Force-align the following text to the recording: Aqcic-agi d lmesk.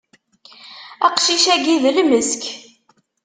Aqcic-agi 1.05 1.75
d 1.83 1.85
lmesk. 1.97 2.41